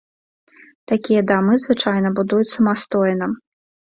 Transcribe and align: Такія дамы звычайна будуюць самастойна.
Такія 0.91 1.21
дамы 1.33 1.53
звычайна 1.65 2.09
будуюць 2.19 2.49
самастойна. 2.55 3.27